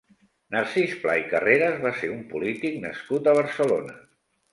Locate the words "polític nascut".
2.31-3.29